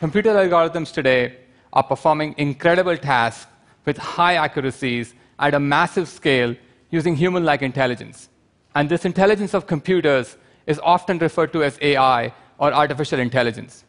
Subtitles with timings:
[0.00, 1.34] computer algorithms today
[1.72, 3.50] are performing incredible tasks
[3.84, 6.54] with high accuracies at a massive scale
[6.90, 8.28] using human like intelligence.
[8.74, 10.36] And this intelligence of computers
[10.66, 13.84] is often referred to as AI or artificial intelligence.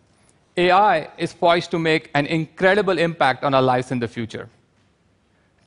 [0.58, 4.50] AI is poised to make an incredible impact on our lives in the future.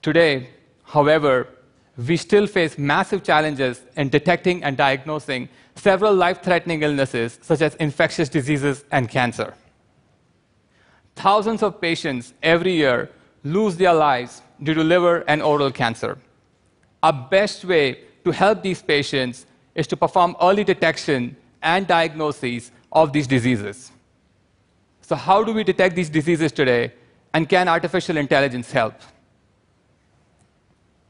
[0.02, 0.50] Today,
[0.84, 1.48] however,
[2.08, 7.74] we still face massive challenges in detecting and diagnosing several life threatening illnesses, such as
[7.76, 9.54] infectious diseases and cancer.
[11.16, 13.10] Thousands of patients every year
[13.44, 16.18] lose their lives due to liver and oral cancer.
[17.02, 23.12] Our best way to help these patients is to perform early detection and diagnosis of
[23.12, 23.90] these diseases.
[25.00, 26.92] So, how do we detect these diseases today,
[27.34, 28.94] and can artificial intelligence help?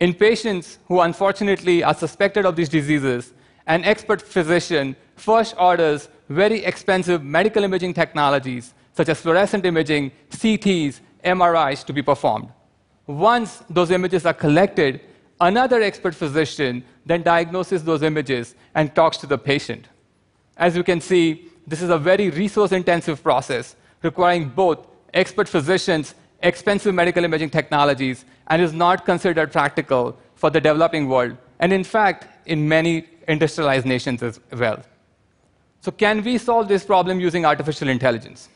[0.00, 3.32] In patients who unfortunately are suspected of these diseases,
[3.66, 11.00] an expert physician first orders very expensive medical imaging technologies such as fluorescent imaging, CTs,
[11.24, 12.48] MRIs to be performed.
[13.06, 15.00] Once those images are collected,
[15.40, 19.88] another expert physician then diagnoses those images and talks to the patient.
[20.56, 26.14] As you can see, this is a very resource intensive process requiring both expert physicians,
[26.42, 31.84] expensive medical imaging technologies, and is not considered practical for the developing world, and in
[31.84, 34.82] fact, in many industrialized nations as well.
[35.80, 38.48] So, can we solve this problem using artificial intelligence?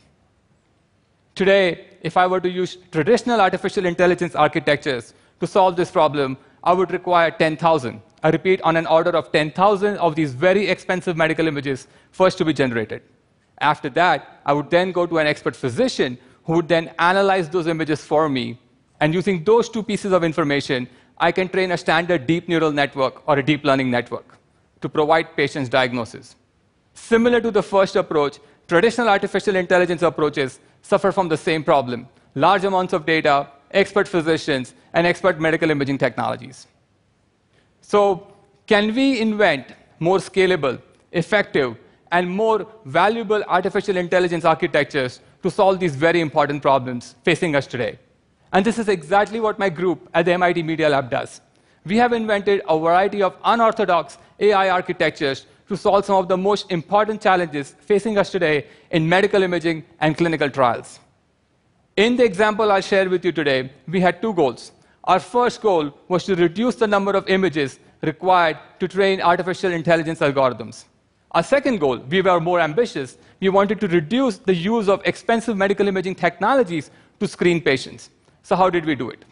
[1.37, 6.73] Today, if I were to use traditional artificial intelligence architectures to solve this problem, I
[6.73, 8.01] would require 10,000.
[8.23, 12.45] I repeat, on an order of 10,000 of these very expensive medical images first to
[12.47, 13.03] be generated.
[13.61, 17.67] After that, I would then go to an expert physician who would then analyze those
[17.67, 18.59] images for me.
[19.01, 23.23] And using those two pieces of information, I can train a standard deep neural network
[23.29, 24.39] or a deep learning network
[24.81, 26.35] to provide patients diagnosis.
[26.95, 32.65] Similar to the first approach, traditional artificial intelligence approaches suffer from the same problem large
[32.65, 36.67] amounts of data, expert physicians, and expert medical imaging technologies.
[37.81, 38.27] So,
[38.67, 39.69] can we invent
[40.01, 40.79] more scalable,
[41.13, 41.77] effective,
[42.13, 47.99] and more valuable artificial intelligence architectures to solve these very important problems facing us today?
[48.53, 51.41] And this is exactly what my group at the MIT Media Lab does.
[51.85, 56.71] We have invented a variety of unorthodox AI architectures to solve some of the most
[56.71, 61.01] important challenges facing us today in medical imaging and clinical trials.
[61.97, 64.73] In the example I'll share with you today, we had two goals.
[65.05, 70.21] Our first goal was to reduce the number of images required to train artificial intelligence
[70.21, 70.85] algorithms.
[71.33, 73.19] Our second goal, we were more ambitious.
[73.41, 76.91] We wanted to reduce the use of expensive medical imaging technologies
[77.21, 78.11] to screen patients.
[78.43, 79.25] So, how did we do it?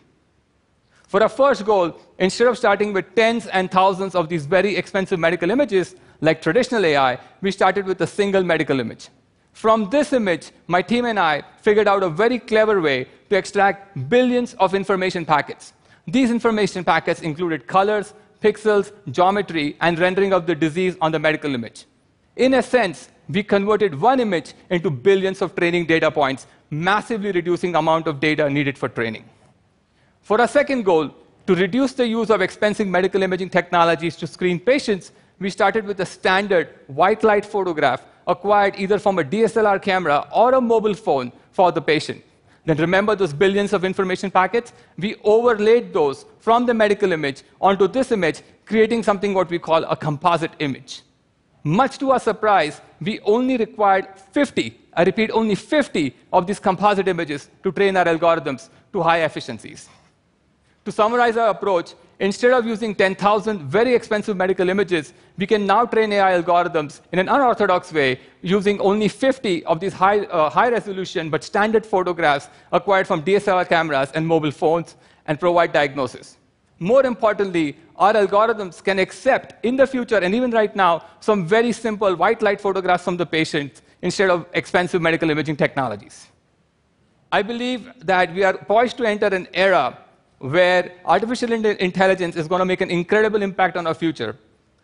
[1.07, 5.19] For our first goal, instead of starting with tens and thousands of these very expensive
[5.19, 9.09] medical images, like traditional AI, we started with a single medical image.
[9.53, 14.09] From this image, my team and I figured out a very clever way to extract
[14.09, 15.73] billions of information packets.
[16.07, 21.55] These information packets included colors, pixels, geometry, and rendering of the disease on the medical
[21.55, 21.87] image.
[22.37, 27.73] In a sense, we converted one image into billions of training data points, massively reducing
[27.73, 29.25] the amount of data needed for training.
[30.23, 31.11] For our second goal,
[31.47, 36.01] to reduce the use of expensive medical imaging technologies to screen patients, we started with
[36.01, 41.33] a standard white light photograph acquired either from a DSLR camera or a mobile phone
[41.51, 42.23] for the patient.
[42.65, 44.73] Then remember those billions of information packets?
[44.97, 49.85] We overlaid those from the medical image onto this image, creating something what we call
[49.85, 51.03] a composite image.
[51.63, 57.09] Much to our surprise, we only required 50, I repeat, only 50 of these composite
[57.09, 59.89] images to train our algorithms to high efficiencies.
[60.85, 65.87] To summarize our approach, instead of using 10,000 very expensive medical images, we can now
[65.87, 70.69] train AI algorithms in an unorthodox way using only 50 of these high, uh, high
[70.69, 74.97] resolution but standard photographs acquired from DSLR cameras and mobile phones
[75.27, 76.37] and provide diagnosis.
[76.79, 81.73] More importantly, our algorithms can accept in the future and even right now some very
[81.73, 86.27] simple white light photographs from the patient instead of expensive medical imaging technologies.
[87.33, 89.99] I believe that we are poised to enter an era
[90.45, 94.37] where artificial intelligence is going to make an incredible impact on our future.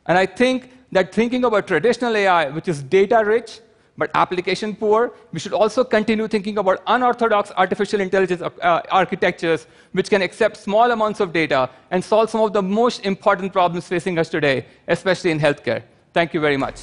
[0.07, 3.61] And I think that thinking about traditional AI, which is data rich
[3.99, 10.09] but application poor, we should also continue thinking about unorthodox artificial intelligence uh, architectures which
[10.09, 14.19] can accept small amounts of data and solve some of the most important problems facing
[14.19, 15.83] us today, especially in healthcare.
[16.15, 16.81] Thank you very much.